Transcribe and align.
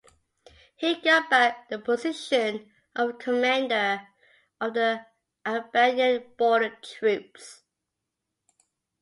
He 0.77 0.99
got 0.99 1.29
back 1.29 1.69
the 1.69 1.77
position 1.77 2.71
of 2.95 3.09
a 3.11 3.13
commander 3.13 4.07
of 4.59 4.73
the 4.73 5.05
Albanian 5.45 6.23
border 6.39 6.71
troops. 6.81 7.61